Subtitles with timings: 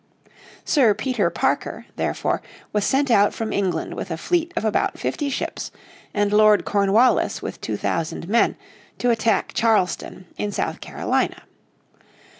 [0.65, 2.41] Sir Peter Parker, therefore,
[2.73, 5.69] was sent out from England with a fleet of about fifty ships,
[6.11, 8.55] and Lord Cornwallis with two thousand men,
[8.97, 11.43] to attack Charleston in South Carolina.